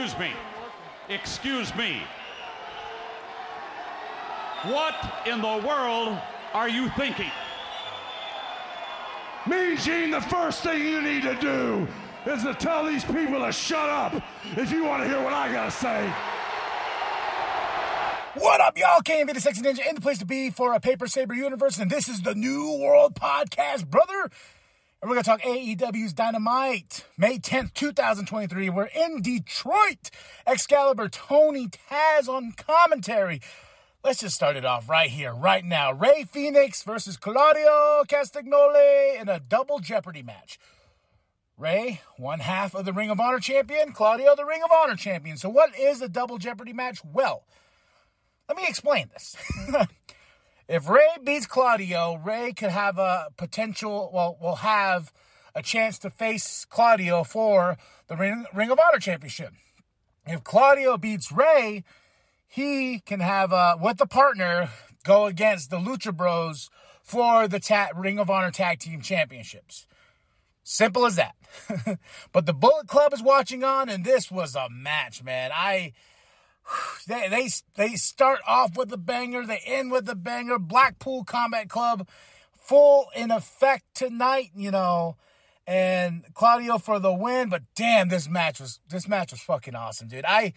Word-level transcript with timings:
Excuse 0.00 0.18
me. 0.18 0.32
Excuse 1.10 1.74
me. 1.76 2.00
What 4.62 4.94
in 5.26 5.42
the 5.42 5.62
world 5.68 6.18
are 6.54 6.70
you 6.70 6.88
thinking? 6.96 7.30
Me, 9.46 9.76
Gene, 9.76 10.10
the 10.10 10.22
first 10.22 10.62
thing 10.62 10.86
you 10.86 11.02
need 11.02 11.22
to 11.24 11.34
do 11.34 11.86
is 12.24 12.42
to 12.44 12.54
tell 12.54 12.86
these 12.86 13.04
people 13.04 13.44
to 13.44 13.52
shut 13.52 13.90
up 13.90 14.14
if 14.56 14.72
you 14.72 14.86
want 14.86 15.02
to 15.02 15.08
hear 15.08 15.22
what 15.22 15.34
I 15.34 15.52
gotta 15.52 15.70
say. 15.70 16.10
What 18.42 18.62
up, 18.62 18.78
y'all? 18.78 19.02
KMB 19.02 19.34
the 19.34 19.40
Sexy 19.42 19.60
Ninja 19.60 19.86
in 19.86 19.96
the 19.96 20.00
place 20.00 20.16
to 20.18 20.26
be 20.26 20.48
for 20.48 20.72
a 20.72 20.80
Paper 20.80 21.08
Saber 21.08 21.34
universe, 21.34 21.76
and 21.76 21.90
this 21.90 22.08
is 22.08 22.22
the 22.22 22.34
New 22.34 22.78
World 22.80 23.16
Podcast, 23.16 23.88
brother. 23.88 24.30
And 25.02 25.08
we're 25.08 25.16
gonna 25.16 25.24
talk 25.24 25.40
AEW's 25.40 26.12
Dynamite, 26.12 27.06
May 27.16 27.38
10th, 27.38 27.72
2023. 27.72 28.68
We're 28.68 28.84
in 28.84 29.22
Detroit. 29.22 30.10
Excalibur, 30.46 31.08
Tony 31.08 31.68
Taz 31.68 32.28
on 32.28 32.52
commentary. 32.52 33.40
Let's 34.04 34.20
just 34.20 34.34
start 34.34 34.56
it 34.56 34.66
off 34.66 34.90
right 34.90 35.08
here, 35.08 35.32
right 35.32 35.64
now. 35.64 35.90
Rey 35.90 36.24
Fenix 36.24 36.82
versus 36.82 37.16
Claudio 37.16 38.04
Castagnoli 38.08 39.18
in 39.18 39.30
a 39.30 39.40
double 39.40 39.78
Jeopardy 39.78 40.22
match. 40.22 40.58
Rey, 41.56 42.02
one 42.18 42.40
half 42.40 42.74
of 42.74 42.84
the 42.84 42.92
Ring 42.92 43.08
of 43.08 43.20
Honor 43.20 43.40
champion, 43.40 43.92
Claudio, 43.92 44.36
the 44.36 44.44
Ring 44.44 44.62
of 44.62 44.70
Honor 44.70 44.96
champion. 44.96 45.38
So, 45.38 45.48
what 45.48 45.78
is 45.78 46.02
a 46.02 46.10
double 46.10 46.36
Jeopardy 46.36 46.74
match? 46.74 47.00
Well, 47.04 47.44
let 48.48 48.58
me 48.58 48.64
explain 48.68 49.08
this. 49.14 49.34
if 50.70 50.88
Rey 50.88 51.08
beats 51.24 51.46
Claudio, 51.46 52.14
Rey 52.14 52.52
could 52.52 52.70
have 52.70 52.96
a 52.96 53.30
potential, 53.36 54.08
well, 54.14 54.38
will 54.40 54.56
have 54.56 55.12
a 55.52 55.62
chance 55.62 55.98
to 55.98 56.10
face 56.10 56.64
Claudio 56.64 57.24
for 57.24 57.76
the 58.06 58.16
Ring, 58.16 58.44
Ring 58.54 58.70
of 58.70 58.78
Honor 58.78 59.00
championship. 59.00 59.52
If 60.24 60.44
Claudio 60.44 60.96
beats 60.96 61.32
Rey, 61.32 61.82
he 62.46 63.00
can 63.00 63.18
have 63.18 63.50
a, 63.50 63.76
with 63.80 63.96
the 63.96 64.06
partner 64.06 64.70
go 65.02 65.26
against 65.26 65.70
the 65.70 65.78
Lucha 65.78 66.16
Bros 66.16 66.70
for 67.02 67.48
the 67.48 67.58
ta- 67.58 67.88
Ring 67.96 68.20
of 68.20 68.30
Honor 68.30 68.52
Tag 68.52 68.78
Team 68.78 69.00
Championships. 69.00 69.88
Simple 70.62 71.04
as 71.04 71.16
that. 71.16 71.34
but 72.32 72.46
the 72.46 72.52
Bullet 72.54 72.86
Club 72.86 73.12
is 73.12 73.20
watching 73.24 73.64
on, 73.64 73.88
and 73.88 74.04
this 74.04 74.30
was 74.30 74.54
a 74.54 74.68
match, 74.70 75.20
man. 75.24 75.50
I 75.52 75.94
they 77.06 77.28
they 77.28 77.48
they 77.74 77.96
start 77.96 78.40
off 78.46 78.76
with 78.76 78.92
a 78.92 78.98
banger, 78.98 79.44
they 79.46 79.62
end 79.64 79.90
with 79.90 80.08
a 80.08 80.14
banger. 80.14 80.58
Blackpool 80.58 81.24
Combat 81.24 81.68
Club 81.68 82.08
full 82.52 83.08
in 83.16 83.30
effect 83.30 83.84
tonight, 83.94 84.50
you 84.54 84.70
know. 84.70 85.16
And 85.66 86.24
Claudio 86.34 86.78
for 86.78 86.98
the 86.98 87.12
win, 87.12 87.48
but 87.48 87.62
damn, 87.76 88.08
this 88.08 88.28
match 88.28 88.60
was 88.60 88.80
this 88.88 89.06
match 89.06 89.30
was 89.30 89.40
fucking 89.40 89.74
awesome, 89.74 90.08
dude. 90.08 90.24
I 90.24 90.52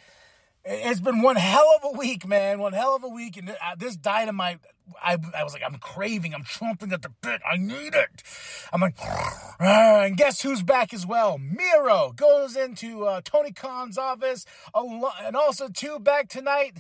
it's 0.66 1.02
been 1.02 1.22
one 1.22 1.36
hell 1.36 1.70
of 1.78 1.94
a 1.94 1.98
week, 1.98 2.28
man. 2.28 2.60
One 2.60 2.74
hell 2.74 2.96
of 2.96 3.04
a 3.04 3.10
week. 3.10 3.38
And 3.38 3.50
uh, 3.50 3.76
this 3.78 3.96
dynamite, 3.98 4.60
I, 5.02 5.18
I 5.36 5.44
was 5.44 5.54
like, 5.54 5.64
I'm 5.66 5.78
craving, 5.78 6.34
I'm 6.34 6.44
chomping 6.44 6.94
at 6.94 7.02
the 7.02 7.12
bit. 7.22 7.42
I 7.50 7.58
need 7.58 7.94
it. 7.94 8.24
I'm 8.72 8.80
like, 8.80 8.96
and 9.60 10.16
guess 10.16 10.42
who's 10.42 10.64
back 10.64 10.94
as 10.94 11.06
well? 11.06 11.38
Miro 11.38 12.14
goes 12.16 12.56
into 12.56 13.06
uh, 13.06 13.22
Tony 13.24 13.52
Khan's 13.52 13.98
office, 13.98 14.46
and 14.74 15.36
also, 15.36 15.68
too, 15.68 16.00
back 16.00 16.30
tonight. 16.30 16.78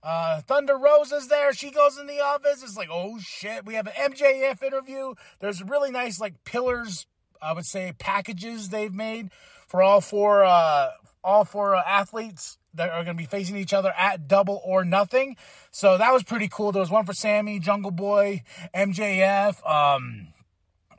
Uh, 0.00 0.40
Thunder 0.42 0.76
Rosa's 0.78 1.26
there. 1.26 1.52
She 1.52 1.72
goes 1.72 1.98
in 1.98 2.06
the 2.06 2.20
office. 2.20 2.62
It's 2.62 2.76
like, 2.76 2.88
oh 2.90 3.18
shit. 3.18 3.66
We 3.66 3.74
have 3.74 3.88
an 3.88 4.12
MJF 4.12 4.62
interview. 4.62 5.14
There's 5.40 5.60
really 5.60 5.90
nice, 5.90 6.20
like, 6.20 6.44
pillars, 6.44 7.06
I 7.42 7.52
would 7.52 7.66
say, 7.66 7.92
packages 7.98 8.68
they've 8.68 8.94
made 8.94 9.30
for 9.66 9.82
all 9.82 10.00
four, 10.00 10.44
uh, 10.44 10.90
all 11.22 11.44
four 11.44 11.74
uh, 11.74 11.82
athletes 11.86 12.58
that 12.74 12.90
are 12.90 13.04
going 13.04 13.16
to 13.16 13.22
be 13.22 13.26
facing 13.26 13.56
each 13.56 13.72
other 13.72 13.92
at 13.96 14.28
double 14.28 14.60
or 14.64 14.84
nothing. 14.84 15.36
So 15.70 15.98
that 15.98 16.12
was 16.12 16.22
pretty 16.22 16.48
cool. 16.48 16.72
There 16.72 16.80
was 16.80 16.90
one 16.90 17.04
for 17.04 17.12
Sammy, 17.12 17.58
Jungle 17.58 17.90
Boy, 17.90 18.42
MJF, 18.74 19.68
um, 19.68 20.28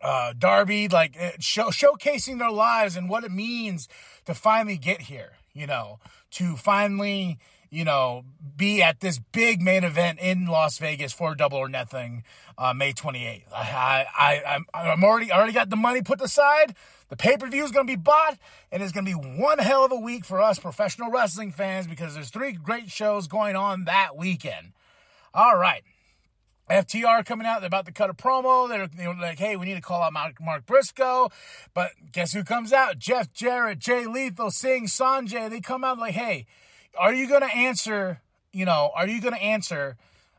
uh, 0.02 0.34
Darby, 0.38 0.88
like 0.88 1.18
show, 1.40 1.70
showcasing 1.70 2.40
their 2.40 2.52
lives 2.52 2.96
and 2.96 3.10
what 3.10 3.24
it 3.24 3.32
means 3.32 3.88
to 4.26 4.34
finally 4.34 4.78
get 4.78 5.02
here, 5.02 5.34
you 5.54 5.68
know, 5.68 6.00
to 6.32 6.56
finally, 6.56 7.40
you 7.70 7.86
know, 7.86 8.24
be 8.56 8.82
at 8.82 9.00
this 9.00 9.20
big 9.32 9.62
main 9.62 9.84
event 9.84 10.20
in 10.20 10.46
Las 10.46 10.78
Vegas 10.80 11.14
for 11.14 11.36
Double 11.36 11.58
or 11.58 11.70
Nothing, 11.70 12.24
uh, 12.58 12.74
May 12.74 12.94
28th. 12.94 13.44
I, 13.54 14.06
I, 14.18 14.44
I'm, 14.48 14.66
I'm 14.74 15.04
already, 15.04 15.32
already 15.32 15.54
got 15.54 15.70
the 15.70 15.76
money 15.76 16.02
put 16.02 16.22
aside. 16.22 16.76
The 17.10 17.16
pay 17.16 17.38
per 17.38 17.48
view 17.48 17.64
is 17.64 17.72
going 17.72 17.88
to 17.88 17.92
be 17.92 17.96
bought, 17.98 18.38
and 18.72 18.84
it's 18.84 18.92
going 18.92 19.06
to 19.06 19.12
be 19.12 19.18
one 19.18 19.58
hell 19.60 19.86
of 19.86 19.92
a 19.92 20.00
week 20.00 20.26
for 20.26 20.42
us 20.42 20.60
professional 20.60 21.12
wrestling 21.12 21.52
fans 21.52 21.88
because 21.88 22.14
there's 22.14 22.30
three 22.30 22.52
great 22.52 22.90
shows 22.92 23.28
going 23.28 23.56
on 23.56 23.86
that 23.86 24.16
weekend. 24.16 24.74
All 25.34 25.58
right. 25.58 25.84
FTR 26.70 27.26
coming 27.26 27.48
out. 27.48 27.62
They're 27.62 27.68
about 27.68 27.88
to 27.88 27.92
cut 27.92 28.12
a 28.12 28.14
promo. 28.14 28.70
They're, 28.70 28.88
they're, 28.88 29.16
like, 29.16 29.40
hey, 29.40 29.56
we 29.56 29.66
need 29.66 29.76
to 29.76 29.82
call 29.82 30.04
out 30.04 30.14
Mark, 30.14 30.36
Mark 30.40 30.68
Briscoe. 30.68 31.30
But 31.74 31.92
guess 32.12 32.34
who 32.34 32.44
comes 32.44 32.72
out? 32.72 33.00
Jeff 33.00 33.34
Jarrett, 33.34 33.80
Jay 33.80 34.06
Lethal, 34.06 34.52
Singh, 34.52 34.86
Sonjay. 34.86 35.50
They 35.50 35.62
come 35.62 35.84
out 35.84 35.98
like, 35.98 36.14
hey, 36.14 36.46
are 37.00 37.14
you 37.14 37.28
going 37.28 37.42
to 37.42 37.56
answer, 37.56 38.22
you 38.52 38.66
know, 38.66 38.92
are 38.94 39.08
you 39.08 39.22
going 39.22 39.34
to 39.34 39.42
answer 39.42 39.96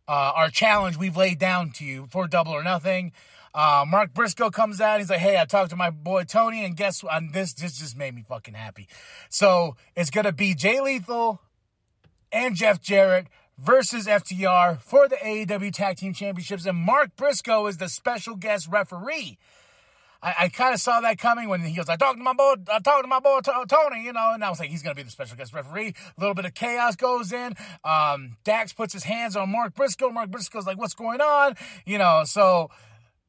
uh, 0.07 0.33
our 0.37 0.51
challenge 0.51 0.97
we've 0.97 1.17
laid 1.17 1.39
down 1.39 1.71
to 1.71 1.85
you 1.85 2.07
for 2.11 2.29
double 2.29 2.53
or 2.53 2.63
nothing? 2.63 3.13
Uh, 3.53 3.85
Mark 3.89 4.13
Briscoe 4.15 4.51
comes 4.51 4.81
out. 4.81 5.01
He's 5.01 5.11
like, 5.11 5.19
"Hey, 5.19 5.37
I 5.37 5.45
talked 5.45 5.71
to 5.71 5.77
my 5.77 5.91
boy 5.91 6.23
Tony, 6.23 6.65
and 6.65 6.77
guess 6.77 7.03
what? 7.03 7.17
And 7.17 7.33
this 7.33 7.53
this 7.53 7.79
just 7.79 7.97
made 7.97 8.15
me 8.15 8.23
fucking 8.29 8.55
happy." 8.55 8.87
So 9.29 9.75
it's 9.97 10.11
gonna 10.11 10.31
be 10.31 10.55
Jay 10.55 10.81
Lethal 10.81 11.41
and 12.31 12.55
Jeff 12.55 12.81
Jarrett 12.81 13.27
versus 13.59 14.07
FTR 14.07 14.81
for 14.81 15.09
the 15.09 15.17
AEW 15.17 15.73
Tag 15.73 15.97
Team 15.97 16.15
Championships, 16.15 16.65
and 16.65 16.79
Mark 16.79 17.17
Briscoe 17.17 17.67
is 17.67 17.79
the 17.79 17.89
special 17.89 18.37
guest 18.37 18.69
referee. 18.69 19.37
I, 20.23 20.35
I 20.41 20.49
kind 20.49 20.75
of 20.75 20.81
saw 20.81 21.01
that 21.01 21.19
coming 21.19 21.49
when 21.49 21.63
he 21.63 21.75
goes, 21.75 21.89
I 21.89 21.97
talked 21.97 22.19
to 22.19 22.25
my 22.25 22.35
boy, 22.35 22.55
I 22.71 22.79
talked 22.81 23.03
to 23.03 23.09
my 23.09 23.21
boy 23.21 23.41
Tony, 23.41 24.05
you 24.05 24.13
know, 24.13 24.33
and 24.35 24.45
I 24.45 24.51
was 24.51 24.61
like, 24.61 24.71
he's 24.71 24.83
going 24.83 24.95
to 24.95 25.01
be 25.01 25.05
the 25.05 25.11
special 25.11 25.37
guest 25.37 25.55
referee. 25.55 25.95
A 26.17 26.21
little 26.21 26.35
bit 26.35 26.45
of 26.45 26.55
chaos 26.55 26.97
goes 26.97 27.33
in. 27.33 27.55
Um, 27.85 28.37
Dax 28.45 28.73
puts 28.73 28.93
his 28.93 29.05
hands 29.05 29.37
on 29.37 29.51
Mark 29.51 29.75
Briscoe. 29.75 30.11
Mark 30.11 30.31
Briscoe's 30.31 30.67
like, 30.67 30.79
what's 30.79 30.95
going 30.95 31.21
on? 31.21 31.57
You 31.87 31.99
know, 31.99 32.25
so 32.25 32.71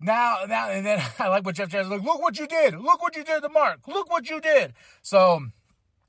now, 0.01 0.39
now, 0.47 0.69
and 0.69 0.85
then 0.85 1.01
I 1.19 1.29
like 1.29 1.45
what 1.45 1.55
Jeff 1.55 1.69
Jarrett's 1.69 1.89
like, 1.89 2.03
look 2.03 2.21
what 2.21 2.37
you 2.37 2.47
did. 2.47 2.75
Look 2.75 3.01
what 3.01 3.15
you 3.15 3.23
did 3.23 3.41
to 3.41 3.49
Mark. 3.49 3.87
Look 3.87 4.09
what 4.09 4.29
you 4.29 4.41
did. 4.41 4.73
So, 5.01 5.45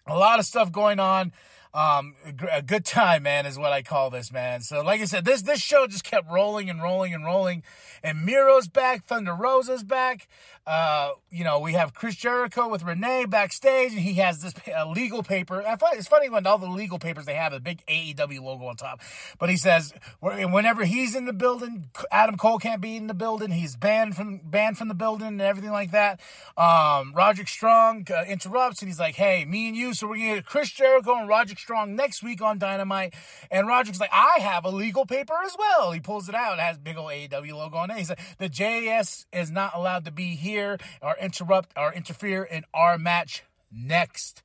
a 0.07 0.19
lot 0.19 0.39
of 0.39 0.47
stuff 0.47 0.73
going 0.73 0.99
on. 0.99 1.33
Um, 1.75 2.17
a 2.51 2.61
good 2.61 2.85
time, 2.85 3.23
man, 3.23 3.47
is 3.47 3.59
what 3.59 3.73
I 3.73 3.81
call 3.81 4.11
this, 4.11 4.31
man. 4.31 4.61
So, 4.61 4.83
like 4.83 5.01
I 5.01 5.07
said, 5.07 5.25
this 5.25 5.43
this 5.43 5.61
show 5.61 5.87
just 5.87 6.05
kept 6.05 6.31
rolling 6.31 6.69
and 6.69 6.83
rolling 6.83 7.15
and 7.15 7.25
rolling. 7.25 7.63
And 8.03 8.27
Miro's 8.27 8.69
back, 8.69 9.07
Thunder 9.07 9.35
Rosa's 9.35 9.83
back. 9.83 10.29
Uh, 10.67 11.13
you 11.31 11.43
know, 11.43 11.59
we 11.59 11.73
have 11.73 11.93
Chris 11.93 12.15
Jericho 12.15 12.69
with 12.69 12.85
Renee 12.85 13.25
backstage, 13.25 13.93
and 13.93 14.01
he 14.01 14.15
has 14.15 14.41
this 14.41 14.55
uh, 14.77 14.87
legal 14.87 15.23
paper. 15.23 15.65
It's 15.93 16.09
funny 16.09 16.29
when 16.29 16.47
all 16.47 16.59
the 16.59 16.69
legal 16.69 16.99
papers 16.99 17.25
they 17.25 17.35
have 17.35 17.53
a 17.53 17.59
big 17.59 17.85
AEW 17.87 18.43
logo 18.43 18.67
on 18.67 18.77
top. 18.77 19.01
But 19.39 19.49
he 19.49 19.57
says 19.57 19.93
whenever 20.21 20.85
he's 20.85 21.17
in 21.17 21.25
the 21.25 21.33
building, 21.33 21.91
Adam 22.13 22.37
Cole 22.37 22.59
can't 22.59 22.81
be 22.81 22.97
in 22.97 23.07
the 23.07 23.15
building. 23.15 23.51
He's 23.51 23.77
banned 23.77 24.15
from 24.15 24.41
banned 24.45 24.79
from 24.79 24.89
the 24.89 24.95
building 24.95 25.29
and 25.29 25.41
everything 25.41 25.73
like 25.73 25.91
that. 25.93 26.21
Um, 26.57 27.13
Roderick 27.15 27.49
Strong 27.49 28.09
uh, 28.15 28.25
interrupts, 28.29 28.83
and 28.83 28.89
he's 28.89 29.01
like, 29.01 29.17
"Hey, 29.17 29.45
me 29.45 29.69
and 29.69 29.77
you, 29.77 29.95
so 29.95 30.07
we're 30.07 30.17
gonna 30.17 30.35
get 30.37 30.47
Chris 30.47 30.71
Jericho 30.71 31.17
and 31.17 31.29
Roderick 31.29 31.59
Strong 31.63 31.97
next 31.97 32.23
week 32.23 32.41
on 32.41 32.59
Dynamite." 32.59 33.15
And 33.51 33.67
Roderick's 33.67 34.01
like, 34.01 34.13
"I 34.13 34.39
have 34.41 34.65
a 34.65 34.71
legal 34.71 35.07
paper 35.07 35.35
as 35.45 35.57
well." 35.59 35.93
He 35.93 36.01
pulls 36.01 36.29
it 36.29 36.35
out. 36.35 36.59
It 36.59 36.63
has 36.63 36.79
big 36.79 36.97
old 36.97 37.11
AEW 37.11 37.57
logo 37.57 37.79
on 37.79 37.91
it. 37.91 37.99
He 37.99 38.05
said, 38.05 38.19
"The 38.39 38.49
JAS 38.49 39.27
is 39.33 39.51
not 39.51 39.73
allowed 39.75 40.05
to 40.05 40.13
be 40.13 40.37
here." 40.37 40.53
here 40.53 40.79
or 41.01 41.17
interrupt 41.21 41.73
or 41.77 41.93
interfere 41.93 42.43
in 42.43 42.65
our 42.75 42.99
match 42.99 43.45
next 43.71 44.43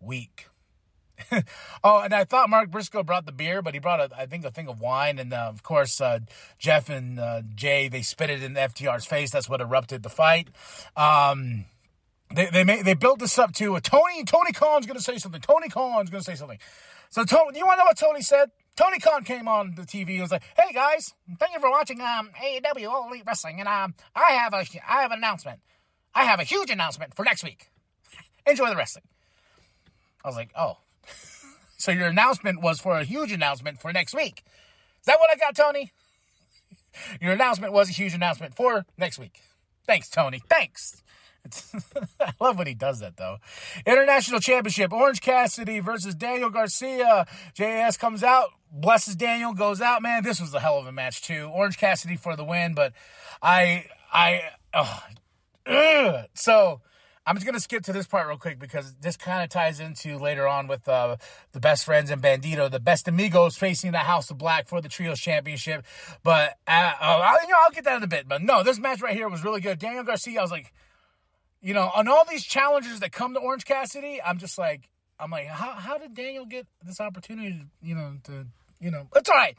week. 0.00 0.48
oh, 1.84 2.00
and 2.00 2.12
I 2.12 2.24
thought 2.24 2.50
Mark 2.50 2.70
Briscoe 2.70 3.04
brought 3.04 3.24
the 3.24 3.32
beer, 3.32 3.62
but 3.62 3.72
he 3.72 3.78
brought, 3.78 4.00
a, 4.00 4.10
I 4.16 4.26
think, 4.26 4.44
a 4.44 4.50
thing 4.50 4.66
of 4.66 4.80
wine. 4.80 5.20
And 5.20 5.32
uh, 5.32 5.46
of 5.48 5.62
course, 5.62 6.00
uh, 6.00 6.18
Jeff 6.58 6.90
and 6.90 7.20
uh, 7.20 7.42
Jay 7.54 7.86
they 7.86 8.02
spit 8.02 8.30
it 8.30 8.42
in 8.42 8.54
FTR's 8.54 9.06
face. 9.06 9.30
That's 9.30 9.48
what 9.48 9.60
erupted 9.60 10.02
the 10.02 10.08
fight. 10.08 10.48
Um, 10.96 11.66
they 12.32 12.46
they 12.46 12.64
made, 12.64 12.84
they 12.84 12.94
built 12.94 13.18
this 13.18 13.38
up 13.38 13.52
to 13.54 13.76
a 13.76 13.80
Tony 13.80 14.24
Tony 14.24 14.52
Khan's 14.52 14.86
going 14.86 14.96
to 14.96 15.02
say 15.02 15.18
something. 15.18 15.40
Tony 15.40 15.68
Khan's 15.68 16.10
going 16.10 16.22
to 16.22 16.30
say 16.30 16.36
something. 16.36 16.58
So 17.10 17.24
Tony, 17.24 17.52
do 17.52 17.58
you 17.58 17.66
want 17.66 17.78
to 17.78 17.84
know 17.84 17.86
what 17.86 17.98
Tony 17.98 18.22
said? 18.22 18.50
Tony 18.76 18.98
Khan 18.98 19.22
came 19.22 19.46
on 19.46 19.74
the 19.76 19.82
TV 19.82 20.12
and 20.12 20.22
was 20.22 20.32
like, 20.32 20.42
"Hey 20.58 20.72
guys, 20.72 21.14
thank 21.38 21.52
you 21.52 21.60
for 21.60 21.70
watching 21.70 22.00
um, 22.00 22.30
AEW 22.42 22.88
All 22.88 23.08
Elite 23.08 23.22
Wrestling, 23.26 23.60
and 23.60 23.68
um, 23.68 23.94
I 24.14 24.32
have 24.32 24.52
a 24.52 24.64
I 24.88 25.02
have 25.02 25.12
an 25.12 25.18
announcement. 25.18 25.60
I 26.14 26.24
have 26.24 26.40
a 26.40 26.44
huge 26.44 26.70
announcement 26.70 27.14
for 27.14 27.24
next 27.24 27.44
week. 27.44 27.68
Enjoy 28.46 28.68
the 28.68 28.76
wrestling." 28.76 29.04
I 30.24 30.28
was 30.28 30.36
like, 30.36 30.50
"Oh, 30.58 30.78
so 31.76 31.92
your 31.92 32.08
announcement 32.08 32.62
was 32.62 32.80
for 32.80 32.98
a 32.98 33.04
huge 33.04 33.30
announcement 33.30 33.80
for 33.80 33.92
next 33.92 34.14
week? 34.14 34.42
Is 35.00 35.06
that 35.06 35.20
what 35.20 35.30
I 35.30 35.36
got, 35.36 35.54
Tony? 35.54 35.92
your 37.20 37.32
announcement 37.32 37.72
was 37.72 37.90
a 37.90 37.92
huge 37.92 38.14
announcement 38.14 38.56
for 38.56 38.86
next 38.98 39.18
week. 39.18 39.40
Thanks, 39.86 40.08
Tony. 40.08 40.42
Thanks." 40.48 41.03
I 42.20 42.32
love 42.40 42.58
when 42.58 42.66
he 42.66 42.74
does 42.74 43.00
that 43.00 43.16
though. 43.16 43.38
International 43.86 44.40
Championship: 44.40 44.92
Orange 44.92 45.20
Cassidy 45.20 45.80
versus 45.80 46.14
Daniel 46.14 46.50
Garcia. 46.50 47.26
JAS 47.54 47.96
comes 47.96 48.22
out, 48.22 48.50
blesses 48.70 49.16
Daniel, 49.16 49.52
goes 49.52 49.80
out. 49.80 50.02
Man, 50.02 50.22
this 50.22 50.40
was 50.40 50.54
a 50.54 50.60
hell 50.60 50.78
of 50.78 50.86
a 50.86 50.92
match 50.92 51.22
too. 51.22 51.50
Orange 51.52 51.78
Cassidy 51.78 52.16
for 52.16 52.36
the 52.36 52.44
win, 52.44 52.74
but 52.74 52.92
I 53.42 53.86
I 54.12 54.50
oh, 54.72 56.24
so. 56.34 56.80
I'm 57.26 57.36
just 57.36 57.46
gonna 57.46 57.58
skip 57.58 57.82
to 57.84 57.92
this 57.94 58.06
part 58.06 58.28
real 58.28 58.36
quick 58.36 58.58
because 58.58 58.94
this 59.00 59.16
kind 59.16 59.42
of 59.42 59.48
ties 59.48 59.80
into 59.80 60.18
later 60.18 60.46
on 60.46 60.66
with 60.66 60.86
uh, 60.86 61.16
the 61.52 61.60
best 61.60 61.86
friends 61.86 62.10
and 62.10 62.20
Bandito, 62.20 62.70
the 62.70 62.78
best 62.78 63.08
amigos 63.08 63.56
facing 63.56 63.92
the 63.92 63.98
House 64.00 64.30
of 64.30 64.36
Black 64.36 64.68
for 64.68 64.82
the 64.82 64.90
Trios 64.90 65.18
Championship. 65.20 65.86
But 66.22 66.58
uh, 66.68 66.92
uh, 67.00 67.36
you 67.42 67.48
know, 67.48 67.56
I'll 67.64 67.70
get 67.70 67.84
that 67.84 67.96
in 67.96 68.02
a 68.02 68.06
bit. 68.06 68.28
But 68.28 68.42
no, 68.42 68.62
this 68.62 68.78
match 68.78 69.00
right 69.00 69.14
here 69.14 69.30
was 69.30 69.42
really 69.42 69.62
good. 69.62 69.78
Daniel 69.78 70.04
Garcia, 70.04 70.38
I 70.38 70.42
was 70.42 70.50
like, 70.50 70.74
you 71.64 71.72
know, 71.72 71.90
on 71.94 72.06
all 72.08 72.26
these 72.30 72.44
challenges 72.44 73.00
that 73.00 73.10
come 73.10 73.32
to 73.32 73.40
Orange 73.40 73.64
Cassidy, 73.64 74.20
I'm 74.22 74.36
just 74.36 74.58
like, 74.58 74.90
I'm 75.18 75.30
like, 75.30 75.46
how 75.46 75.72
how 75.72 75.96
did 75.96 76.14
Daniel 76.14 76.44
get 76.44 76.66
this 76.84 77.00
opportunity? 77.00 77.52
To, 77.52 77.64
you 77.80 77.94
know, 77.94 78.16
to 78.24 78.46
you 78.80 78.90
know, 78.90 79.08
it's 79.16 79.30
all 79.30 79.36
right. 79.36 79.56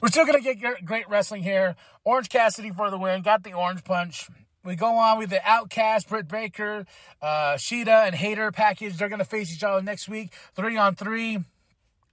We're 0.00 0.08
still 0.08 0.24
gonna 0.24 0.40
get 0.40 0.84
great 0.84 1.08
wrestling 1.08 1.42
here. 1.42 1.74
Orange 2.04 2.28
Cassidy 2.28 2.70
for 2.70 2.88
the 2.88 2.98
win. 2.98 3.22
Got 3.22 3.42
the 3.42 3.52
orange 3.52 3.82
punch. 3.82 4.30
We 4.62 4.76
go 4.76 4.96
on 4.96 5.18
with 5.18 5.30
the 5.30 5.40
Outcast, 5.44 6.08
Britt 6.08 6.28
Baker, 6.28 6.84
uh, 7.20 7.54
Shida, 7.54 8.06
and 8.06 8.14
Hayter 8.14 8.52
package. 8.52 8.96
They're 8.98 9.08
going 9.08 9.20
to 9.20 9.24
face 9.24 9.50
each 9.54 9.64
other 9.64 9.80
next 9.80 10.06
week, 10.06 10.34
three 10.54 10.76
on 10.76 10.94
three. 10.94 11.38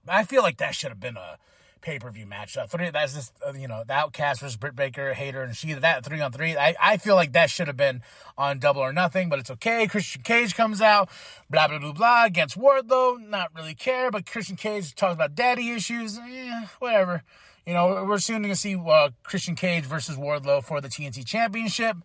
I 0.08 0.24
feel 0.24 0.42
like 0.42 0.56
that 0.56 0.74
should 0.74 0.88
have 0.88 0.98
been 0.98 1.18
a 1.18 1.36
pay 1.80 1.98
per 1.98 2.10
view 2.10 2.26
match. 2.26 2.56
Uh, 2.56 2.66
three, 2.66 2.90
that's 2.90 3.14
just, 3.14 3.32
uh, 3.46 3.52
you 3.52 3.68
know, 3.68 3.84
the 3.86 3.92
Outcast 3.92 4.40
versus 4.40 4.56
Britt 4.56 4.76
Baker, 4.76 5.14
Hayter, 5.14 5.42
and 5.42 5.52
Shida. 5.54 5.80
That 5.80 6.04
three 6.04 6.20
on 6.20 6.32
three. 6.32 6.56
I, 6.56 6.74
I 6.80 6.96
feel 6.96 7.14
like 7.14 7.32
that 7.32 7.50
should 7.50 7.66
have 7.66 7.76
been 7.76 8.02
on 8.36 8.58
double 8.58 8.80
or 8.80 8.92
nothing, 8.92 9.28
but 9.28 9.38
it's 9.38 9.50
okay. 9.50 9.86
Christian 9.86 10.22
Cage 10.22 10.54
comes 10.54 10.80
out, 10.80 11.08
blah, 11.50 11.68
blah, 11.68 11.78
blah, 11.78 11.92
blah, 11.92 12.24
against 12.24 12.58
Wardlow. 12.58 13.26
Not 13.28 13.50
really 13.56 13.74
care, 13.74 14.10
but 14.10 14.26
Christian 14.26 14.56
Cage 14.56 14.94
talks 14.94 15.14
about 15.14 15.34
daddy 15.34 15.70
issues. 15.70 16.18
Eh, 16.18 16.66
whatever. 16.78 17.22
You 17.66 17.74
know, 17.74 18.04
we're 18.08 18.18
soon 18.18 18.42
to 18.44 18.56
see 18.56 18.76
uh, 18.76 19.10
Christian 19.22 19.54
Cage 19.54 19.84
versus 19.84 20.16
Wardlow 20.16 20.64
for 20.64 20.80
the 20.80 20.88
TNT 20.88 21.24
Championship. 21.26 21.98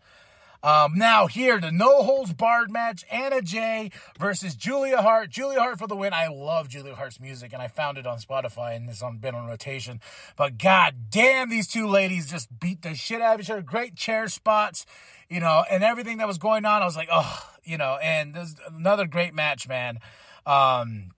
Um, 0.63 0.93
now 0.95 1.27
here, 1.27 1.59
the 1.59 1.71
no 1.71 2.03
holds 2.03 2.33
barred 2.33 2.71
match: 2.71 3.03
Anna 3.11 3.41
Jay 3.41 3.91
versus 4.17 4.55
Julia 4.55 5.01
Hart. 5.01 5.29
Julia 5.29 5.59
Hart 5.59 5.77
for 5.77 5.87
the 5.87 5.95
win. 5.95 6.13
I 6.13 6.29
love 6.29 6.69
Julia 6.69 6.95
Hart's 6.95 7.19
music, 7.19 7.51
and 7.51 7.61
I 7.61 7.67
found 7.67 7.97
it 7.97 8.07
on 8.07 8.17
Spotify 8.19 8.75
and 8.75 8.89
it's 8.89 9.01
on 9.01 9.17
been 9.17 9.35
on 9.35 9.45
rotation. 9.47 9.99
But 10.37 10.57
god 10.57 11.09
damn, 11.09 11.49
these 11.49 11.67
two 11.67 11.87
ladies 11.87 12.31
just 12.31 12.47
beat 12.59 12.81
the 12.81 12.95
shit 12.95 13.21
out 13.21 13.35
of 13.35 13.41
each 13.41 13.49
other. 13.49 13.61
Great 13.61 13.95
chair 13.95 14.27
spots, 14.29 14.85
you 15.29 15.41
know, 15.41 15.65
and 15.69 15.83
everything 15.83 16.19
that 16.19 16.27
was 16.27 16.37
going 16.37 16.63
on. 16.63 16.81
I 16.81 16.85
was 16.85 16.95
like, 16.95 17.09
oh, 17.11 17.49
you 17.63 17.77
know, 17.77 17.97
and 18.01 18.33
there's 18.33 18.55
another 18.73 19.05
great 19.05 19.33
match, 19.33 19.67
man. 19.67 19.99
Um, 20.45 21.11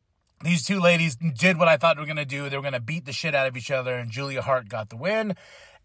these 0.43 0.65
two 0.65 0.79
ladies 0.79 1.15
did 1.15 1.57
what 1.57 1.67
I 1.67 1.77
thought 1.77 1.97
they 1.97 2.01
were 2.01 2.07
going 2.07 2.17
to 2.17 2.25
do. 2.25 2.49
They 2.49 2.57
were 2.57 2.63
going 2.63 2.73
to 2.73 2.79
beat 2.79 3.05
the 3.05 3.13
shit 3.13 3.35
out 3.35 3.47
of 3.47 3.55
each 3.55 3.71
other, 3.71 3.95
and 3.95 4.11
Julia 4.11 4.41
Hart 4.41 4.69
got 4.69 4.89
the 4.89 4.97
win. 4.97 5.35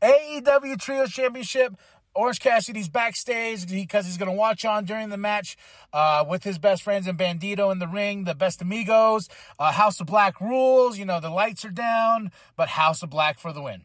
AEW 0.02 0.78
Trio 0.80 1.06
Championship. 1.06 1.76
Orange 2.14 2.40
Cassidy's 2.40 2.88
backstage 2.88 3.68
because 3.68 4.06
he's 4.06 4.18
going 4.18 4.30
to 4.30 4.36
watch 4.36 4.64
on 4.64 4.84
during 4.84 5.10
the 5.10 5.16
match 5.16 5.56
uh, 5.92 6.24
with 6.28 6.42
his 6.42 6.58
best 6.58 6.82
friends 6.82 7.06
and 7.06 7.18
Bandito 7.18 7.70
in 7.70 7.78
the 7.78 7.86
ring, 7.86 8.24
the 8.24 8.34
best 8.34 8.60
amigos. 8.60 9.28
Uh, 9.58 9.72
House 9.72 10.00
of 10.00 10.06
Black 10.06 10.40
rules, 10.40 10.98
you 10.98 11.04
know, 11.04 11.20
the 11.20 11.30
lights 11.30 11.64
are 11.64 11.70
down, 11.70 12.32
but 12.56 12.70
House 12.70 13.02
of 13.02 13.10
Black 13.10 13.38
for 13.38 13.52
the 13.52 13.62
win. 13.62 13.82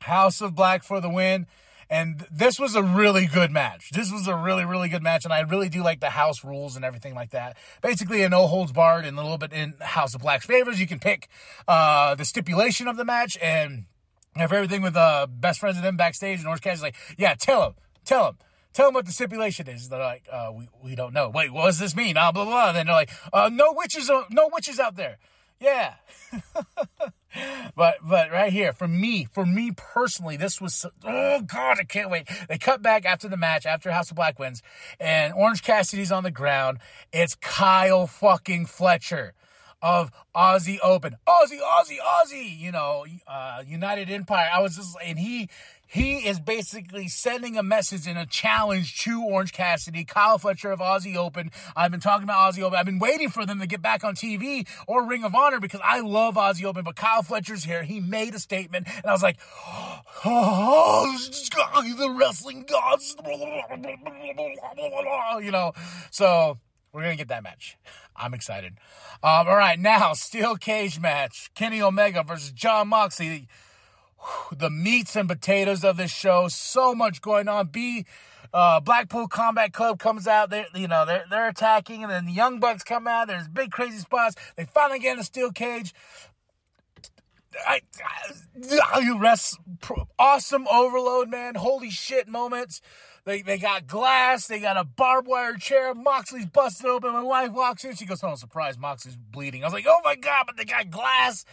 House 0.00 0.40
of 0.40 0.54
Black 0.54 0.82
for 0.82 1.00
the 1.00 1.10
win. 1.10 1.46
And 1.90 2.26
this 2.30 2.60
was 2.60 2.74
a 2.74 2.82
really 2.82 3.26
good 3.26 3.50
match. 3.50 3.90
This 3.90 4.12
was 4.12 4.26
a 4.28 4.36
really, 4.36 4.64
really 4.64 4.90
good 4.90 5.02
match. 5.02 5.24
And 5.24 5.32
I 5.32 5.40
really 5.40 5.70
do 5.70 5.82
like 5.82 6.00
the 6.00 6.10
house 6.10 6.44
rules 6.44 6.76
and 6.76 6.84
everything 6.84 7.14
like 7.14 7.30
that. 7.30 7.56
Basically, 7.82 8.22
a 8.22 8.28
no 8.28 8.46
holds 8.46 8.72
barred 8.72 9.06
and 9.06 9.18
a 9.18 9.22
little 9.22 9.38
bit 9.38 9.54
in 9.54 9.74
House 9.80 10.14
of 10.14 10.20
Black's 10.20 10.44
favors. 10.44 10.80
You 10.80 10.86
can 10.86 10.98
pick 10.98 11.28
uh, 11.66 12.14
the 12.14 12.26
stipulation 12.26 12.88
of 12.88 12.98
the 12.98 13.06
match 13.06 13.38
and 13.40 13.86
after 14.40 14.56
everything 14.56 14.82
with 14.82 14.96
uh, 14.96 15.26
best 15.28 15.60
friends 15.60 15.76
of 15.76 15.82
them 15.82 15.96
backstage, 15.96 16.38
and 16.38 16.46
Orange 16.46 16.62
Cassidy's 16.62 16.82
like, 16.82 16.96
yeah, 17.16 17.34
tell 17.34 17.64
him, 17.64 17.74
tell 18.04 18.28
him. 18.28 18.38
Tell 18.74 18.86
them 18.86 18.94
what 18.94 19.06
the 19.06 19.12
stipulation 19.12 19.66
is. 19.68 19.88
They're 19.88 19.98
like, 19.98 20.24
uh, 20.30 20.52
we, 20.54 20.68
we 20.84 20.94
don't 20.94 21.12
know. 21.12 21.30
Wait, 21.30 21.52
what 21.52 21.66
does 21.66 21.78
this 21.78 21.96
mean? 21.96 22.16
Ah, 22.16 22.30
blah, 22.30 22.44
blah, 22.44 22.52
blah. 22.52 22.72
then 22.72 22.86
they're 22.86 22.94
like, 22.94 23.10
uh, 23.32 23.50
no 23.52 23.72
witches, 23.72 24.08
uh, 24.08 24.22
no 24.30 24.48
witches 24.52 24.78
out 24.78 24.94
there. 24.94 25.18
Yeah. 25.58 25.94
but, 27.74 27.96
but 28.02 28.30
right 28.30 28.52
here, 28.52 28.72
for 28.72 28.86
me, 28.86 29.26
for 29.32 29.44
me 29.44 29.72
personally, 29.74 30.36
this 30.36 30.60
was, 30.60 30.86
oh 31.04 31.40
God, 31.40 31.78
I 31.80 31.84
can't 31.84 32.10
wait. 32.10 32.28
They 32.48 32.58
cut 32.58 32.82
back 32.82 33.04
after 33.04 33.28
the 33.28 33.36
match, 33.36 33.66
after 33.66 33.90
House 33.90 34.10
of 34.10 34.16
Black 34.16 34.38
wins, 34.38 34.62
and 35.00 35.34
Orange 35.34 35.62
Cassidy's 35.62 36.12
on 36.12 36.22
the 36.22 36.30
ground. 36.30 36.78
It's 37.12 37.34
Kyle 37.34 38.06
fucking 38.06 38.66
Fletcher 38.66 39.34
of 39.82 40.10
Aussie 40.34 40.78
Open. 40.82 41.16
Aussie, 41.26 41.60
Aussie, 41.60 41.98
Aussie, 41.98 42.58
you 42.58 42.72
know, 42.72 43.04
uh, 43.26 43.62
United 43.66 44.10
Empire. 44.10 44.48
I 44.52 44.60
was 44.60 44.76
just, 44.76 44.96
and 45.04 45.18
he, 45.18 45.48
he 45.86 46.18
is 46.18 46.38
basically 46.38 47.08
sending 47.08 47.56
a 47.56 47.62
message 47.62 48.06
and 48.06 48.18
a 48.18 48.26
challenge 48.26 48.98
to 48.98 49.24
Orange 49.24 49.52
Cassidy, 49.52 50.04
Kyle 50.04 50.38
Fletcher 50.38 50.70
of 50.70 50.80
Aussie 50.80 51.16
Open. 51.16 51.50
I've 51.74 51.90
been 51.90 52.00
talking 52.00 52.24
about 52.24 52.52
Aussie 52.52 52.62
Open. 52.62 52.78
I've 52.78 52.86
been 52.86 52.98
waiting 52.98 53.30
for 53.30 53.46
them 53.46 53.60
to 53.60 53.66
get 53.66 53.80
back 53.80 54.04
on 54.04 54.14
TV 54.14 54.68
or 54.86 55.06
Ring 55.06 55.24
of 55.24 55.34
Honor 55.34 55.60
because 55.60 55.80
I 55.82 56.00
love 56.00 56.34
Aussie 56.34 56.64
Open, 56.64 56.84
but 56.84 56.96
Kyle 56.96 57.22
Fletcher's 57.22 57.64
here. 57.64 57.84
He 57.84 58.00
made 58.00 58.34
a 58.34 58.38
statement, 58.38 58.86
and 58.86 59.06
I 59.06 59.12
was 59.12 59.22
like, 59.22 59.38
oh, 60.24 61.16
the 61.98 62.10
wrestling 62.10 62.64
gods, 62.68 63.16
you 65.42 65.50
know. 65.50 65.72
So 66.10 66.58
we're 66.92 67.02
gonna 67.02 67.16
get 67.16 67.28
that 67.28 67.42
match. 67.42 67.76
I'm 68.16 68.34
excited. 68.34 68.74
Um, 69.22 69.48
all 69.48 69.56
right, 69.56 69.78
now 69.78 70.12
steel 70.14 70.56
cage 70.56 71.00
match: 71.00 71.50
Kenny 71.54 71.80
Omega 71.82 72.22
versus 72.22 72.52
Jon 72.52 72.88
Moxley. 72.88 73.48
The 74.50 74.68
meats 74.68 75.14
and 75.14 75.28
potatoes 75.28 75.84
of 75.84 75.96
this 75.96 76.10
show. 76.10 76.48
So 76.48 76.92
much 76.92 77.22
going 77.22 77.46
on. 77.46 77.68
B 77.68 78.04
uh, 78.52 78.80
Blackpool 78.80 79.28
Combat 79.28 79.72
Club 79.72 79.98
comes 79.98 80.26
out. 80.26 80.50
They, 80.50 80.66
you 80.74 80.88
know, 80.88 81.04
they're 81.04 81.24
they're 81.30 81.48
attacking, 81.48 82.02
and 82.02 82.10
then 82.10 82.26
the 82.26 82.32
Young 82.32 82.60
Bucks 82.60 82.82
come 82.82 83.06
out. 83.06 83.28
There's 83.28 83.48
big 83.48 83.70
crazy 83.70 83.98
spots. 83.98 84.36
They 84.56 84.64
finally 84.64 84.98
get 84.98 85.14
in 85.14 85.18
a 85.18 85.24
steel 85.24 85.52
cage. 85.52 85.94
I, 87.66 87.80
I, 88.04 88.78
I 88.94 89.18
rest 89.18 89.58
awesome 90.18 90.66
overload, 90.68 91.28
man. 91.28 91.54
Holy 91.56 91.90
shit 91.90 92.28
moments. 92.28 92.80
They, 93.28 93.42
they 93.42 93.58
got 93.58 93.86
glass. 93.86 94.46
They 94.46 94.58
got 94.58 94.78
a 94.78 94.84
barbed 94.84 95.28
wire 95.28 95.58
chair. 95.58 95.92
Moxley's 95.94 96.46
busted 96.46 96.86
open. 96.86 97.12
My 97.12 97.22
wife 97.22 97.52
walks 97.52 97.84
in. 97.84 97.94
She 97.94 98.06
goes, 98.06 98.24
"Oh, 98.24 98.36
surprise! 98.36 98.78
Moxley's 98.78 99.16
bleeding." 99.16 99.62
I 99.62 99.66
was 99.66 99.74
like, 99.74 99.84
"Oh 99.86 100.00
my 100.02 100.14
god!" 100.14 100.44
But 100.46 100.56
they 100.56 100.64
got 100.64 100.88
glass. 100.88 101.44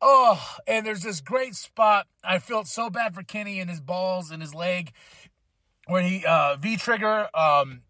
Oh, 0.00 0.42
and 0.66 0.86
there's 0.86 1.02
this 1.02 1.20
great 1.20 1.54
spot. 1.54 2.06
I 2.24 2.38
felt 2.38 2.66
so 2.66 2.88
bad 2.88 3.14
for 3.14 3.22
Kenny 3.22 3.60
and 3.60 3.68
his 3.68 3.82
balls 3.82 4.30
and 4.30 4.40
his 4.40 4.54
leg 4.54 4.92
when 5.86 6.06
he 6.06 6.24
uh, 6.24 6.56
V 6.56 6.78
trigger. 6.78 7.28
Um, 7.34 7.82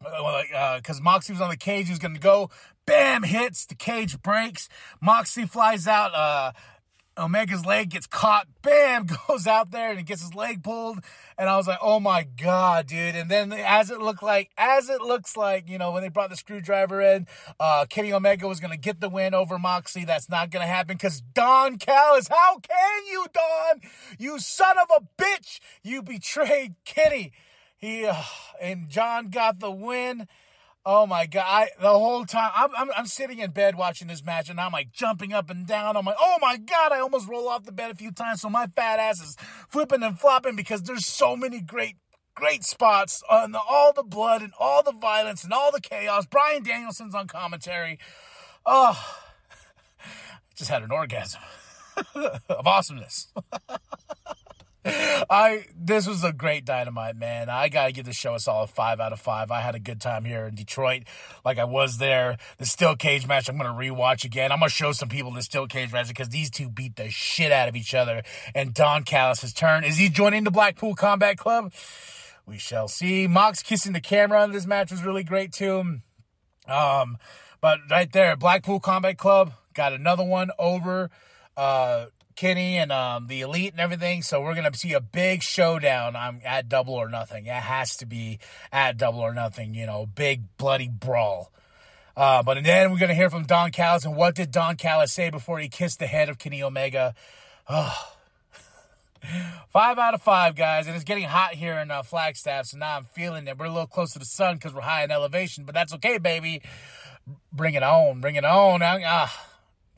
because 0.00 1.00
uh, 1.00 1.02
Moxley 1.02 1.32
was 1.32 1.40
on 1.40 1.48
the 1.48 1.56
cage, 1.56 1.86
he 1.86 1.92
was 1.92 1.98
gonna 1.98 2.18
go. 2.18 2.50
Bam! 2.84 3.22
Hits 3.22 3.64
the 3.64 3.76
cage 3.76 4.20
breaks. 4.20 4.68
Moxley 5.00 5.46
flies 5.46 5.86
out. 5.86 6.14
Uh, 6.14 6.52
Omega's 7.18 7.66
leg 7.66 7.90
gets 7.90 8.06
caught, 8.06 8.46
bam, 8.62 9.06
goes 9.28 9.46
out 9.46 9.70
there 9.70 9.90
and 9.90 9.98
he 9.98 10.04
gets 10.04 10.22
his 10.22 10.34
leg 10.34 10.62
pulled. 10.62 11.00
And 11.36 11.48
I 11.48 11.56
was 11.56 11.66
like, 11.66 11.78
oh 11.82 12.00
my 12.00 12.26
God, 12.40 12.86
dude. 12.86 13.14
And 13.14 13.30
then 13.30 13.52
as 13.52 13.90
it 13.90 14.00
looked 14.00 14.22
like, 14.22 14.50
as 14.56 14.88
it 14.88 15.00
looks 15.00 15.36
like, 15.36 15.68
you 15.68 15.78
know, 15.78 15.92
when 15.92 16.02
they 16.02 16.08
brought 16.08 16.30
the 16.30 16.36
screwdriver 16.36 17.00
in, 17.00 17.26
uh, 17.60 17.86
Kenny 17.88 18.12
Omega 18.12 18.46
was 18.46 18.60
going 18.60 18.72
to 18.72 18.78
get 18.78 19.00
the 19.00 19.08
win 19.08 19.34
over 19.34 19.58
Moxley. 19.58 20.04
That's 20.04 20.28
not 20.28 20.50
going 20.50 20.62
to 20.62 20.72
happen 20.72 20.96
because 20.96 21.20
Don 21.20 21.78
Callis, 21.78 22.28
how 22.28 22.58
can 22.58 23.06
you, 23.10 23.26
Don? 23.32 23.80
You 24.18 24.38
son 24.38 24.76
of 24.78 24.88
a 25.02 25.22
bitch. 25.22 25.60
You 25.82 26.02
betrayed 26.02 26.74
Kenny. 26.84 27.32
He, 27.76 28.04
uh, 28.06 28.22
and 28.60 28.88
John 28.88 29.30
got 29.30 29.60
the 29.60 29.70
win. 29.70 30.28
Oh 30.90 31.06
my 31.06 31.26
god! 31.26 31.44
I, 31.46 31.68
the 31.82 31.90
whole 31.90 32.24
time 32.24 32.50
I'm, 32.56 32.70
I'm, 32.74 32.88
I'm 32.96 33.06
sitting 33.06 33.40
in 33.40 33.50
bed 33.50 33.74
watching 33.74 34.08
this 34.08 34.24
match, 34.24 34.48
and 34.48 34.58
I'm 34.58 34.72
like 34.72 34.90
jumping 34.90 35.34
up 35.34 35.50
and 35.50 35.66
down. 35.66 35.98
I'm 35.98 36.06
like, 36.06 36.16
oh 36.18 36.38
my 36.40 36.56
god! 36.56 36.92
I 36.92 37.00
almost 37.00 37.28
roll 37.28 37.46
off 37.46 37.64
the 37.64 37.72
bed 37.72 37.90
a 37.90 37.94
few 37.94 38.10
times, 38.10 38.40
so 38.40 38.48
my 38.48 38.68
fat 38.74 38.98
ass 38.98 39.20
is 39.20 39.36
flipping 39.68 40.02
and 40.02 40.18
flopping 40.18 40.56
because 40.56 40.84
there's 40.84 41.04
so 41.04 41.36
many 41.36 41.60
great 41.60 41.96
great 42.34 42.64
spots 42.64 43.22
on 43.28 43.52
the, 43.52 43.60
all 43.60 43.92
the 43.92 44.02
blood 44.02 44.40
and 44.40 44.54
all 44.58 44.82
the 44.82 44.92
violence 44.92 45.44
and 45.44 45.52
all 45.52 45.70
the 45.70 45.80
chaos. 45.82 46.24
Bryan 46.24 46.62
Danielson's 46.62 47.14
on 47.14 47.26
commentary. 47.26 47.98
Oh, 48.64 48.98
I 50.00 50.06
just 50.56 50.70
had 50.70 50.82
an 50.82 50.90
orgasm 50.90 51.42
of 52.14 52.66
awesomeness. 52.66 53.28
I 55.30 55.66
this 55.76 56.06
was 56.06 56.24
a 56.24 56.32
great 56.32 56.64
dynamite, 56.64 57.16
man. 57.16 57.48
I 57.48 57.68
gotta 57.68 57.92
give 57.92 58.06
the 58.06 58.12
show 58.12 58.34
us 58.34 58.48
all 58.48 58.64
a 58.64 58.68
solid 58.68 58.70
five 58.70 59.00
out 59.00 59.12
of 59.12 59.20
five. 59.20 59.50
I 59.50 59.60
had 59.60 59.74
a 59.74 59.78
good 59.78 60.00
time 60.00 60.24
here 60.24 60.46
in 60.46 60.54
Detroit, 60.54 61.04
like 61.44 61.58
I 61.58 61.64
was 61.64 61.98
there. 61.98 62.38
The 62.58 62.66
steel 62.66 62.96
cage 62.96 63.26
match, 63.26 63.48
I'm 63.48 63.56
gonna 63.56 63.70
rewatch 63.70 64.24
again. 64.24 64.52
I'm 64.52 64.60
gonna 64.60 64.70
show 64.70 64.92
some 64.92 65.08
people 65.08 65.30
the 65.32 65.42
steel 65.42 65.66
cage 65.66 65.92
match 65.92 66.08
because 66.08 66.30
these 66.30 66.50
two 66.50 66.68
beat 66.68 66.96
the 66.96 67.10
shit 67.10 67.52
out 67.52 67.68
of 67.68 67.76
each 67.76 67.94
other. 67.94 68.22
And 68.54 68.72
Don 68.72 69.02
Callis' 69.02 69.52
turn 69.52 69.84
is 69.84 69.98
he 69.98 70.08
joining 70.08 70.44
the 70.44 70.50
Blackpool 70.50 70.94
Combat 70.94 71.36
Club? 71.36 71.72
We 72.46 72.56
shall 72.56 72.88
see. 72.88 73.26
Mox 73.26 73.62
kissing 73.62 73.92
the 73.92 74.00
camera 74.00 74.40
on 74.40 74.52
this 74.52 74.66
match 74.66 74.90
was 74.90 75.02
really 75.02 75.24
great 75.24 75.52
too. 75.52 76.00
Um, 76.66 77.18
but 77.60 77.80
right 77.90 78.10
there, 78.10 78.36
Blackpool 78.36 78.80
Combat 78.80 79.18
Club 79.18 79.52
got 79.74 79.92
another 79.92 80.24
one 80.24 80.50
over 80.58 81.10
uh, 81.56 82.06
Kenny 82.38 82.78
and 82.78 82.92
um, 82.92 83.26
the 83.26 83.40
Elite 83.40 83.72
and 83.72 83.80
everything. 83.80 84.22
So 84.22 84.40
we're 84.40 84.54
gonna 84.54 84.72
see 84.72 84.92
a 84.92 85.00
big 85.00 85.42
showdown. 85.42 86.14
I'm 86.14 86.40
at 86.44 86.68
Double 86.68 86.94
or 86.94 87.08
Nothing. 87.08 87.46
It 87.46 87.52
has 87.52 87.96
to 87.96 88.06
be 88.06 88.38
at 88.72 88.96
Double 88.96 89.18
or 89.18 89.34
Nothing. 89.34 89.74
You 89.74 89.86
know, 89.86 90.06
big 90.06 90.56
bloody 90.56 90.86
brawl. 90.86 91.50
Uh, 92.16 92.44
but 92.44 92.62
then 92.62 92.92
we're 92.92 92.98
gonna 92.98 93.14
hear 93.14 93.28
from 93.28 93.42
Don 93.42 93.72
Callis 93.72 94.04
and 94.04 94.14
what 94.14 94.36
did 94.36 94.52
Don 94.52 94.76
Callis 94.76 95.12
say 95.12 95.30
before 95.30 95.58
he 95.58 95.68
kissed 95.68 95.98
the 95.98 96.06
head 96.06 96.28
of 96.28 96.38
Kenny 96.38 96.62
Omega? 96.62 97.12
Oh. 97.68 98.14
Five 99.70 99.98
out 99.98 100.14
of 100.14 100.22
five, 100.22 100.54
guys, 100.54 100.86
and 100.86 100.94
it's 100.94 101.04
getting 101.04 101.24
hot 101.24 101.54
here 101.54 101.74
in 101.74 101.90
uh, 101.90 102.04
Flagstaff, 102.04 102.66
so 102.66 102.78
now 102.78 102.96
I'm 102.96 103.04
feeling 103.04 103.48
it. 103.48 103.58
We're 103.58 103.66
a 103.66 103.70
little 103.70 103.88
close 103.88 104.12
to 104.12 104.20
the 104.20 104.24
sun 104.24 104.54
because 104.54 104.72
we're 104.72 104.80
high 104.80 105.02
in 105.02 105.10
elevation, 105.10 105.64
but 105.64 105.74
that's 105.74 105.92
okay, 105.94 106.18
baby. 106.18 106.62
Bring 107.52 107.74
it 107.74 107.82
on, 107.82 108.20
bring 108.20 108.36
it 108.36 108.44
on. 108.44 108.80
Ah, 108.80 109.47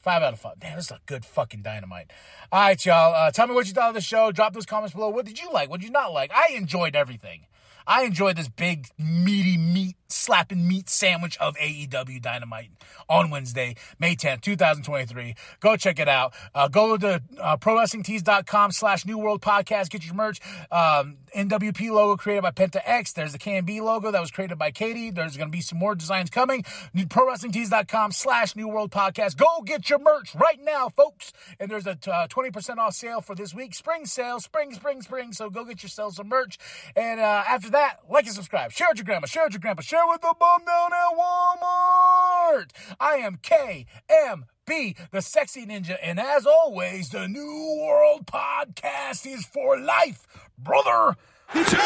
Five 0.00 0.22
out 0.22 0.32
of 0.32 0.40
five. 0.40 0.58
Damn, 0.58 0.76
this 0.76 0.86
is 0.86 0.92
a 0.92 1.00
good 1.04 1.26
fucking 1.26 1.60
dynamite. 1.60 2.10
All 2.50 2.60
right, 2.60 2.86
y'all. 2.86 3.14
Uh, 3.14 3.30
tell 3.30 3.46
me 3.46 3.54
what 3.54 3.66
you 3.66 3.74
thought 3.74 3.90
of 3.90 3.94
the 3.94 4.00
show. 4.00 4.32
Drop 4.32 4.54
those 4.54 4.64
comments 4.64 4.94
below. 4.94 5.10
What 5.10 5.26
did 5.26 5.38
you 5.38 5.52
like? 5.52 5.68
What 5.68 5.80
did 5.80 5.86
you 5.86 5.92
not 5.92 6.12
like? 6.12 6.32
I 6.34 6.54
enjoyed 6.54 6.96
everything. 6.96 7.42
I 7.86 8.04
enjoyed 8.04 8.36
this 8.36 8.48
big, 8.48 8.88
meaty 8.98 9.56
meat, 9.56 9.96
slapping 10.08 10.66
meat 10.66 10.88
sandwich 10.88 11.36
of 11.38 11.56
AEW 11.56 12.20
Dynamite 12.20 12.70
on 13.08 13.30
Wednesday, 13.30 13.76
May 13.98 14.16
10th, 14.16 14.42
2023. 14.42 15.34
Go 15.60 15.76
check 15.76 15.98
it 15.98 16.08
out. 16.08 16.34
Uh, 16.54 16.68
go 16.68 16.96
to 16.96 17.22
uh, 17.40 17.56
ProWrestlingTees.com 17.56 18.72
slash 18.72 19.06
New 19.06 19.18
World 19.18 19.40
Podcast. 19.40 19.90
Get 19.90 20.04
your 20.04 20.14
merch. 20.14 20.40
Um, 20.70 21.18
NWP 21.34 21.90
logo 21.90 22.16
created 22.16 22.42
by 22.42 22.50
Penta 22.50 22.80
X. 22.84 23.12
There's 23.12 23.32
the 23.32 23.38
KMB 23.38 23.80
logo 23.82 24.10
that 24.10 24.20
was 24.20 24.30
created 24.30 24.58
by 24.58 24.70
Katie. 24.70 25.10
There's 25.10 25.36
going 25.36 25.48
to 25.48 25.56
be 25.56 25.60
some 25.60 25.78
more 25.78 25.94
designs 25.94 26.30
coming. 26.30 26.62
ProWrestlingTees.com 26.94 28.12
slash 28.12 28.56
New 28.56 28.68
World 28.68 28.90
Podcast. 28.90 29.36
Go 29.36 29.62
get 29.64 29.88
your 29.88 30.00
merch 30.00 30.34
right 30.34 30.58
now, 30.62 30.88
folks. 30.88 31.32
And 31.58 31.70
there's 31.70 31.86
a 31.86 31.92
uh, 31.92 32.26
20% 32.26 32.78
off 32.78 32.94
sale 32.94 33.20
for 33.20 33.34
this 33.34 33.54
week. 33.54 33.74
Spring 33.74 34.06
sale. 34.06 34.40
Spring, 34.40 34.72
spring, 34.74 35.02
spring. 35.02 35.32
So 35.32 35.50
go 35.50 35.64
get 35.64 35.82
yourselves 35.82 36.16
some 36.16 36.28
merch. 36.28 36.58
And 36.96 37.20
uh, 37.20 37.44
after 37.48 37.69
after 37.70 37.78
that, 37.78 38.00
like 38.10 38.26
and 38.26 38.34
subscribe. 38.34 38.72
Share 38.72 38.88
with 38.90 38.98
your 38.98 39.04
grandma. 39.04 39.26
Share 39.26 39.44
with 39.44 39.52
your 39.52 39.60
grandpa. 39.60 39.82
Share 39.82 40.04
with 40.08 40.20
the 40.22 40.34
bum 40.40 40.64
down 40.66 40.90
at 40.92 41.16
Walmart. 41.16 42.70
I 42.98 43.18
am 43.18 43.36
KMB, 43.36 44.96
the 45.12 45.22
sexy 45.22 45.66
ninja. 45.66 45.96
And 46.02 46.18
as 46.18 46.46
always, 46.46 47.10
the 47.10 47.28
New 47.28 47.78
World 47.86 48.26
Podcast 48.26 49.24
is 49.24 49.46
for 49.46 49.78
life, 49.78 50.26
brother. 50.58 51.16
It's 51.54 51.72
what? 51.72 51.82